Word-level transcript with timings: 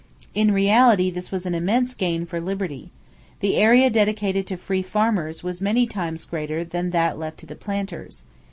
In 0.33 0.51
reality 0.51 1.11
this 1.11 1.29
was 1.29 1.45
an 1.45 1.53
immense 1.53 1.93
gain 1.93 2.25
for 2.25 2.41
liberty. 2.41 2.89
The 3.39 3.55
area 3.57 3.91
dedicated 3.91 4.47
to 4.47 4.57
free 4.57 4.81
farmers 4.81 5.43
was 5.43 5.61
many 5.61 5.85
times 5.85 6.25
greater 6.25 6.63
than 6.63 6.89
that 6.89 7.19
left 7.19 7.37
to 7.41 7.45
the 7.45 7.53
planters. 7.55 8.23